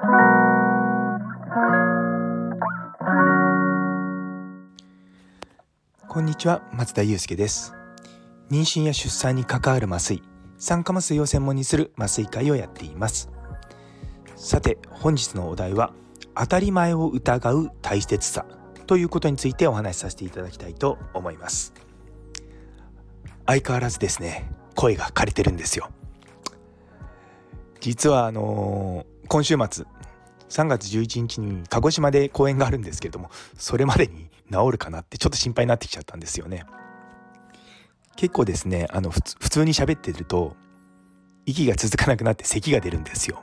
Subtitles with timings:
[0.00, 0.06] こ
[6.20, 7.74] んにちは松田祐介です。
[8.50, 10.22] 妊娠や出産に関わる麻酔
[10.56, 13.28] 酸化麻酔を専門にする麻酔会をやっています。
[14.36, 15.92] さて本日のお題は
[16.34, 18.46] 当たり前を疑う大切さ
[18.86, 21.74] ということについてお話しさせていただきたいと思います。
[23.44, 25.90] 相変わらずですね声が枯れてるんですよ。
[27.80, 29.86] 実はあのー、今週末
[30.48, 36.64] 3月11日に鹿児島で公演があるんですけれどもそれまでに治るかなってちょっと心配になってきちゃったんですよね。
[38.16, 40.56] 結構ですねあの普通に喋ってると
[41.46, 43.40] 息が続かなくなって咳が出るんですよ。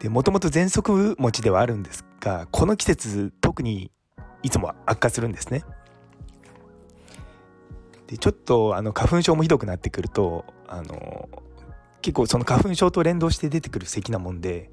[0.00, 3.90] でもともと喘息持ちではあるんですがこの季節特に
[4.42, 5.64] いつも悪化するんですね。
[8.06, 11.28] でちょっとあの花粉症もひどくなってくるとあの
[12.00, 14.70] 結構その花粉症と連動して出てくる咳なもんで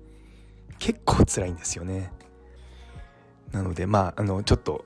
[0.80, 2.12] 結構辛いんですよね。
[3.52, 4.86] なのでまああのちょっと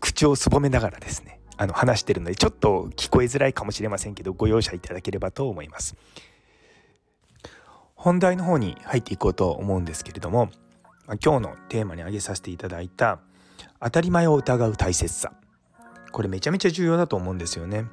[0.00, 5.96] 口をすぼめながらですねあの話してるのでちょっと聞こえづらいかもしれませんけどご容赦いただければと思います。
[7.94, 10.50] 本題の方に入っていこうと思うんですけれども
[11.24, 13.18] 今日のテーマに挙げさせていただいた
[13.80, 15.32] 当たり前を疑う大切さ。
[16.14, 17.86] これめちゃめちゃ重要だと思うんですよね。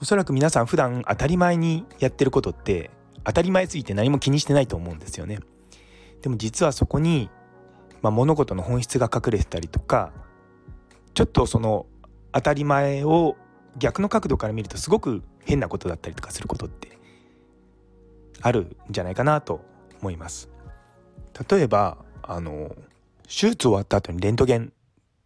[0.00, 2.90] おそらく皆さん普段当たり前にやってることって
[3.22, 5.38] 当たり前すぎて何も気にしてないと思うんですよね。
[6.26, 7.30] でも実はそこに、
[8.02, 10.12] まあ、物事の本質が隠れてたりとか
[11.14, 11.86] ちょっとその
[12.32, 13.36] 当たり前を
[13.78, 16.98] 逆の角度から見るとすごく変なことだったりとかすることって
[18.42, 19.60] あるんじゃないかなと
[20.00, 20.50] 思います。
[21.48, 22.74] 例えばあの
[23.22, 24.72] 手術終わった後にレントゲン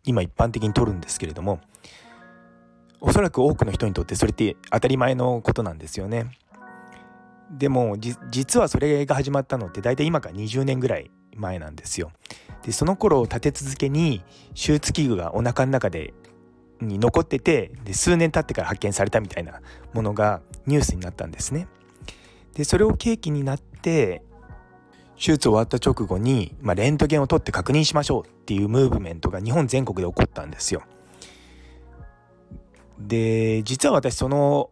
[0.04, 1.60] 今一般的に取るんですけれども
[3.00, 6.36] おそらく多くの人にとってそれって当たり前のことなんですよね。
[7.50, 7.96] でも
[8.30, 12.12] 実はそれが始まったのって大体今から20年ぐらい前なんですよ。
[12.62, 14.22] でその頃立て続けに
[14.54, 16.14] 手術器具がお腹の中で
[16.80, 19.60] に残っててで数年経ってから発見されたみたいな
[19.92, 21.66] ものがニュースになったんですね。
[22.54, 24.22] でそれを契機になって
[25.16, 30.82] 手術終わった直後に、まあ、レントゲンを取って確認しましょうっていうムーブメントが日本全国で起こったんですよ。
[32.98, 34.70] で実は私その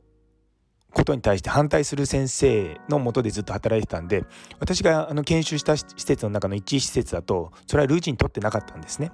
[0.92, 4.24] ことに対して反対する先生のもとでずっと働いてたんで
[4.58, 9.12] 私があの研修した施設の中の一施設だとそれはルーチン取ってなかったんですね。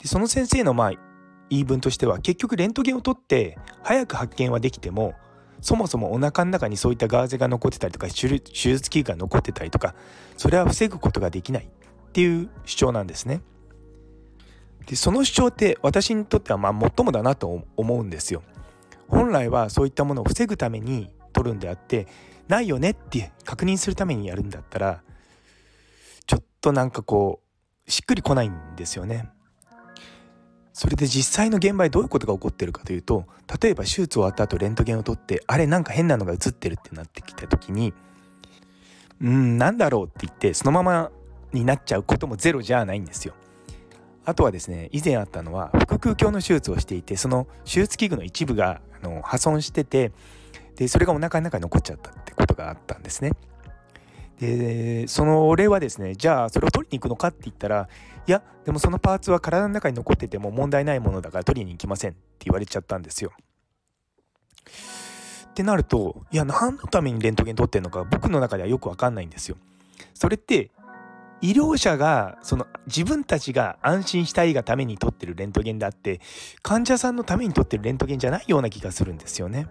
[0.00, 0.92] でその先生のまあ
[1.50, 5.14] 言い分としては結局レントゲンを取って早く発見はできても
[5.60, 9.94] そもそもお腹の中にそういったガーゼが残ってたりとか手術器具が残ってたりとか
[10.36, 13.42] それは防ぐことができないっていう主張なんですね。
[14.86, 18.42] でその主張って私にとってはまあ最もだなと思うんですよ。
[19.08, 22.06] 本来はそういったものを防ぐために取るんであって
[22.48, 25.02] ないよねって確認するためにやるんだったら
[26.26, 27.40] ちょっとなんかこ
[27.86, 29.30] うしっくりこないんですよね。
[30.74, 33.24] それで実際の現場でどういうことが起こってるかというと
[33.60, 37.92] 例えば手術終わった後レントゲンを取ってあれなんか変なのが映ってるってなってきた時に
[39.20, 41.10] うんなんだろうって言ってそのまま
[41.52, 43.34] になっちゃうこともゼロじゃないんですよ。
[44.24, 50.12] あとはですね以前あったのは腹腔鏡の手術をしていてその手術器具の一部がの破損してて
[50.76, 53.32] でそれがお腹の中に残っちゃったってことがあったんですね。
[54.40, 57.88] でその俺はですねじゃあそれを取りに行くのかって言ったら
[58.26, 63.32] いやでもそのパーツは体の中に残ってても問題ないものだから取りに行きませんって言われちゃったんですよ。
[65.50, 69.56] ってなるといや何のためにレントゲン取ってんのか僕の中ではよく分かんないんですよ。
[70.14, 70.70] それって
[71.40, 76.20] 医療者がその自分たちが安心したいがために取ってるレントゲンであって
[76.62, 79.68] 患者さんのために取ってるレントゲンじゃないような気がするんですよね。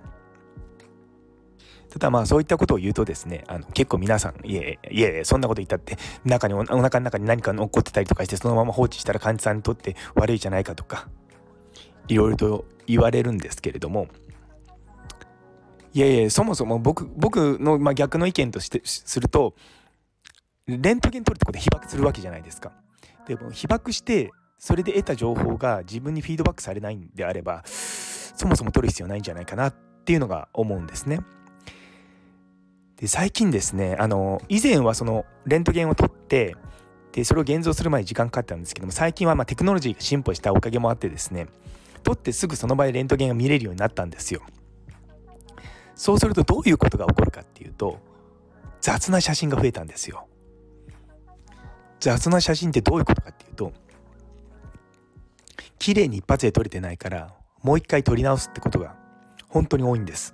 [1.89, 11.07] ただまあそういったことを言うとですねあの結構皆さんいえいえそんなこと言ったって中にお腹の中に何か残ってたりとかしてそのまま放置したら患者さんにとって悪いじゃないかとか
[12.07, 14.07] いろいろと言われるんですけれども
[15.94, 19.55] いやいやそもそも僕僕の、まあ、逆の意見としてすると
[20.67, 22.73] レントゲン取るってことで被爆するわけじゃないですか。
[23.25, 29.75] でも被爆してそれで得た情報が自分にフィードバックされないんであればそもそも取る必要ないんじゃないかなっ
[30.05, 31.22] ていうのが思うんですね。
[32.97, 36.55] で最近ですねあの以前はそのレントゲンを取って
[37.11, 41.47] でそれを現像する前に時間かかったんですけども最近はまテクノロジーが進歩したおかげもあってですね
[42.03, 44.41] 取ってすぐその場でレントゲンが見れるようになったんですよ。
[45.96, 47.99] そうするとどういうことが起こるかっていうと
[48.81, 50.28] 雑な写真が増えたんですよ。
[51.99, 53.73] 雑な写真ってどういうことかっていうと
[55.79, 57.34] 綺麗に一発で撮れてないから
[57.64, 58.96] もう一回撮り直すってことが
[59.49, 60.34] 本当に多いんです。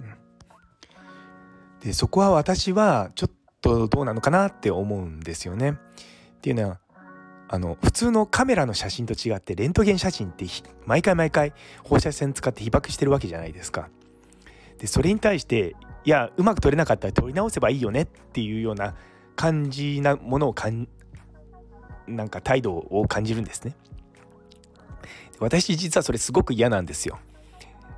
[1.81, 3.31] でそこは私はちょっ
[3.61, 5.71] とどうなのかなって思うんですよね。
[5.71, 5.75] っ
[6.41, 6.79] ていうのは
[7.49, 10.45] あの普通のカメラの写真と違ってレントゲン写真って
[10.85, 13.89] 毎回毎回放射線使って被爆してるわけじゃないですか。
[14.79, 15.75] でそれに対して
[16.05, 18.95] いやうまく撮れなかったら撮り直せばいいよねっていうような
[19.35, 20.87] 感じなものをかん
[22.07, 23.75] なんか態度を感じるんですね。
[25.39, 27.19] 私実はそれすごく嫌なんですよ。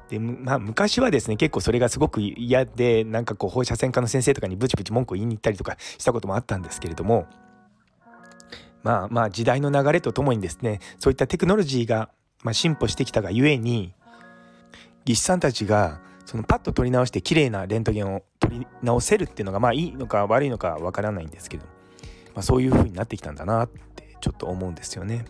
[0.09, 7.25] でまあ、昔はですね結構それがすごく嫌でなんかこう放射線科の先生とかにブチブチ文句を言いに行ったりとかしたこともあったんですけれども
[8.83, 12.09] まあまあ時代の流れとともにですねそういったテクノロジーが
[12.43, 13.93] ま進歩してきたがゆえに
[15.05, 21.65] 技師さんたちがそのパッと撮り直して綺麗なレントゲンを撮り直せるっていうのがまあいいのか悪いのかわからないんですけど、
[22.35, 23.69] まあ、そういう風になってきたんだなっ
[24.25, 25.23] ちょっと思うんですよね。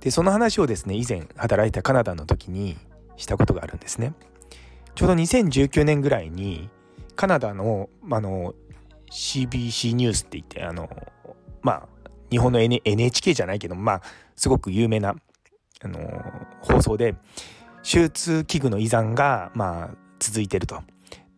[0.00, 2.78] でその話をですね以前働いたカナダの時に
[3.18, 4.14] したことがあるんですね。
[4.94, 6.70] ちょうど2019年ぐらいに
[7.16, 8.54] カナダのあの
[9.10, 10.88] CBC ニュースって言ってあの
[11.60, 11.88] まあ
[12.30, 14.02] 日本の、NHK じゃないけどまあ
[14.34, 15.14] すごく有名な
[15.82, 16.00] あの
[16.62, 17.16] 放送で
[17.82, 20.80] 手術器具の依存がまあ続いてると。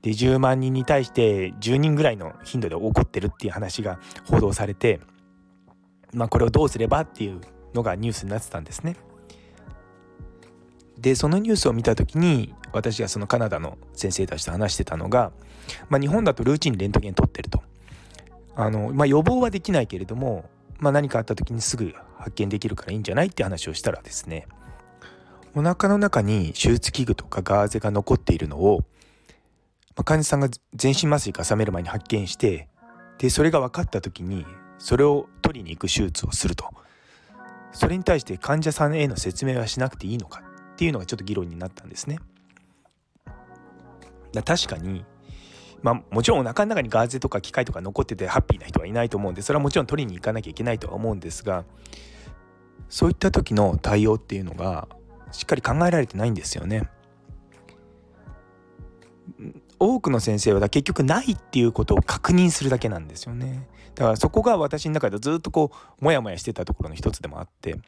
[0.03, 5.01] で10万人に対して10人ぐらいの頻度で起こってるっていう話が報道されて、
[6.13, 7.41] まあ、これをどうすればっていう
[7.75, 8.97] のがニュースになってたんですね。
[10.99, 15.33] でそのニュースを見た時に私がそのカナダの先生たちと話してたのが、
[15.89, 17.63] まあ、日本だとルーチンレントゲン取ってると
[18.55, 20.49] あの、まあ、予防はできないけれども、
[20.79, 24.47] まあ、何かあった時にすぐ発見できるからいいんじゃないって話をしたらですね
[25.55, 28.85] お腹の中に手術器具とかガーゼが残っているのを、
[29.97, 32.69] まあ、患者さんが全身麻酔かさめる前に発見して
[33.19, 34.47] でそれが分かった時に
[34.83, 36.69] それを取りに行く手術をすると
[37.71, 40.43] それに対して患者さんへの説明はしなくていいのか
[40.73, 42.19] っていうのがちょっと議論になったんですね。
[44.33, 45.05] だ確かに
[45.83, 51.65] まあもちろんお腹の中にガーゼとか機械とか残っててハッピーな人はいないと思うんでそれはもちろん取りに行かなきゃいけないとは思うんですが
[52.89, 54.89] そういった時の対応っていうのが
[55.31, 56.91] しっかり考えられてないんですよね。
[59.83, 63.67] 多くの先生は結局ないっていうことを確認するだけなんですよね。
[63.97, 67.79] だからそこが私の中でずっとこうモヤモヤしてたところの一つでもあって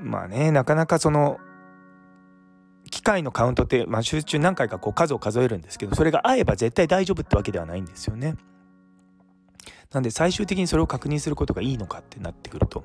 [0.00, 1.38] まあねなかなかその
[2.90, 8.36] 機械のカウントって、まあ、集中何回かこう数を数えるんですけどそれが合えば絶対大丈夫ってわけではないんですよね。
[9.92, 12.84] なんで最終的にそれを確認することがいいのかってなってくると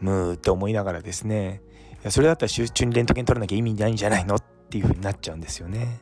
[0.00, 1.62] ムーって思いながらですね
[2.02, 6.00] いやそれだったら集中にレントゲン取らなきゃ意味ないんじゃないのっていうふうになっちゃうんですよね。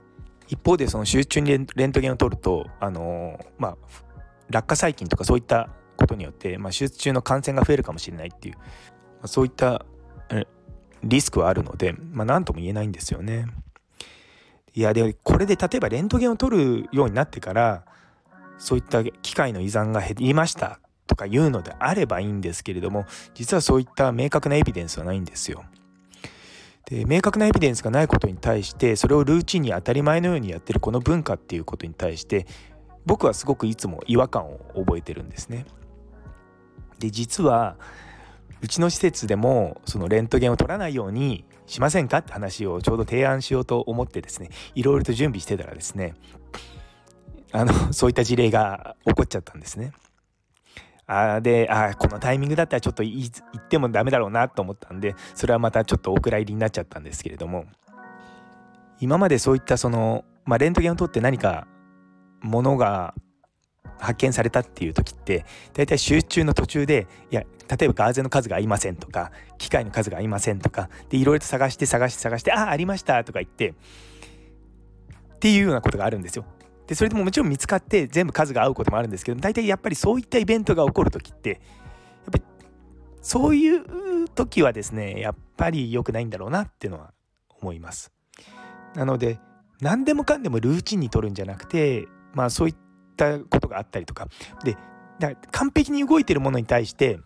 [0.48, 3.76] 一方でその集中にレントゲンを取るとあの、まあ
[4.50, 8.56] 落下細菌とかそういったことによって、まあ、手術中の感染が増えるかもしれないっていう、
[9.22, 9.86] ま、そういった
[11.02, 13.46] リスクはあるので、まあ、何とも言えないんですよね。
[14.74, 17.84] いやでこれで例えばレントゲンを取るようになってから
[18.56, 23.04] そういった機械の依存が減りましたとかいうのであればいいんですけれども
[23.34, 25.64] 実はそういった明確なエビデンスはないんですよ。
[26.86, 32.46] で明確なエビデンスがないことに対してそれをルーチンに当たり前のようにやってるこの文化っていうことに対して
[33.06, 35.66] 僕はすごくいつも違和感を覚えてるんですね。
[36.98, 37.76] で実は
[38.60, 46.14] うちの施設でもそのレントゲンを取らないようにしませんかって話をちょうど提案しようと思ってですねいろいろと準備してたらですね
[47.50, 49.92] あのそういった事例が起こっちゃったんですね。
[51.06, 57.66] あであこのタイミングだったらちょっと言ってもダメだろうなと思ったんでそれはまたちょっとお蔵入りになっちゃったんですけれども
[59.00, 61.66] 今までそういったその、まあ、レントゲンを取って何か
[62.40, 63.14] ものが
[63.98, 73.74] 発見されたっていう時って大体集中の途中でいや例えばガーゼの数が合いませんとか機械の数が合いませんとかでいろいろと探して探して探してああありましたとか言ってっ
[75.38, 76.44] ていうようなことがあるんですよ。
[76.92, 81.58] でそれでももちろん見つかって全部数が合うこともあるんですけど大体やっぱりそういったイベントが起こる時ってやっ
[82.32, 82.44] ぱり
[83.22, 87.14] そういう時はですねやっぱり良くないんだろうなっていうのは
[87.62, 88.12] 思います。
[88.94, 89.40] なので
[89.80, 92.76] 何でもかんでもルーチンに取るんじゃなくてまあそういっ
[93.16, 94.28] たことがあったりとか
[94.62, 94.76] で
[95.18, 97.20] だか完璧に動いてるものに対して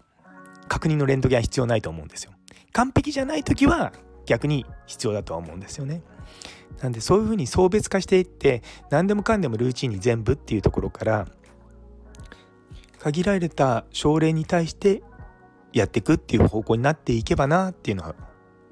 [0.68, 2.30] 確認のレントゲンは必要ないと思うんですよ。
[2.70, 3.92] 完璧じゃない時は
[4.26, 6.04] 逆に必要だとは思うんですよね。
[6.82, 11.26] なんでそういうふうに送別化していって何でもかんでもルーチンに全部っていうところから
[12.98, 15.02] 限られた症例に対して
[15.72, 18.14] やっていくっていう方向になっていけばなっていうのは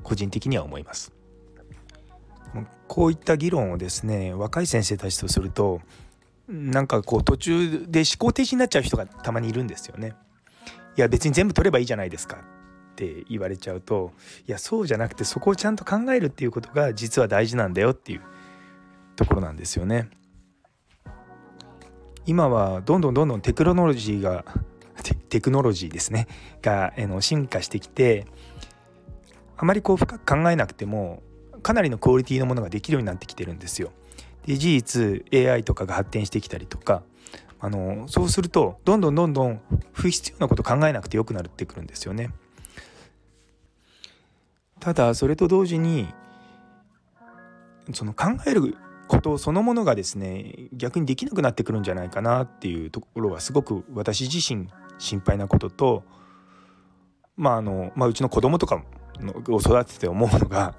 [0.02, 1.12] 個人的には思います。
[2.86, 5.80] こういった議論をですね若い先生たちとすると
[6.48, 10.14] なんかこう途中で思考停止になっちゃう人がたまにいるんですよね。
[10.96, 12.44] いや別に全部取ればいいじゃないですか
[12.94, 14.12] って言われちゃうと
[14.46, 18.22] いやそうじゃなくてそこをちゃんと考えるっていうことが実は大事なんだよっていう
[19.16, 20.08] ところなんですよね。
[22.26, 24.44] 今はどんどんどんどんテクノロジーが
[25.28, 26.26] テクノロジーですね
[26.62, 28.26] があの進化してきて
[29.58, 31.22] あまりこう深く考えなくても
[31.62, 33.92] かなりのクオリティのものができるようになってきてるんですよ。
[34.46, 37.02] で事実 AI とかが発展してきたりとか
[37.60, 39.60] あのそうするとどんどんどんどん
[39.92, 42.30] 不必要なこと考えなくてよくなってくるんですよね。
[44.84, 46.12] ただそれと同時に
[47.94, 48.76] その考える
[49.08, 56.04] ことそのものがですね逆にできなくなってくるんじゃないかなっていうところはすごく私自身心配なことと
[57.34, 58.84] まああの、まあ、うちの子供とか
[59.48, 60.74] を育てて思うのが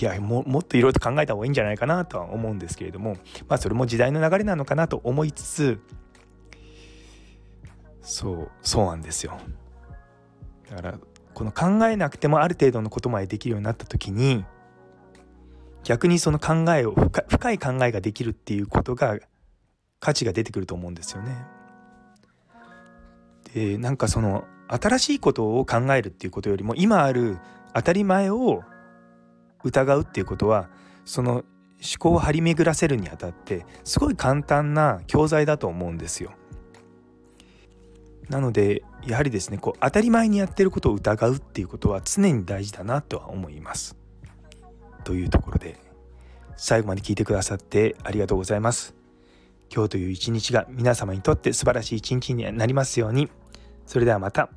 [0.00, 3.16] いやもっといろいろと考えた方がいいんじゃないかなとは思うんですけれども
[3.48, 5.80] まあそれも時代の流れなのかなと思いつつ
[8.02, 9.36] そうそうなんですよ。
[10.70, 10.98] だから
[11.34, 14.44] この考えなくてもある程度のことまでできるようになった時に
[15.84, 19.18] 逆にその考えを深い考えができるっていうことが
[20.00, 21.44] 価値が出てくると思うんですよね。
[23.54, 27.38] でなんかその新しいことを考えるっていうことよりも今ある
[27.74, 28.62] 当たり前を
[29.64, 30.68] 疑うっていうことは
[31.04, 31.44] その思
[31.98, 36.32] 考を張り巡らせるにあたってすごい簡単な教材だと思うんですよ。
[38.28, 43.96] なのでやはりですねこう当たり前にやってることを疑うっていうことは常に大事だなとは思います。
[45.04, 45.80] というところで
[46.56, 48.94] 最後まで聞いてくださってありがとうございます。
[49.74, 53.30] 今日という一日が皆様にとって素晴らしい一日になりますように。
[53.86, 54.50] それではまた。